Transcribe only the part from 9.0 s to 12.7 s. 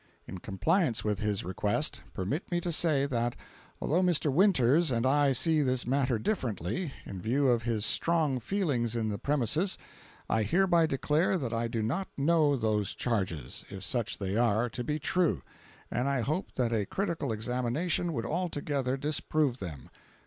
the premises, I hereby declare that I do not know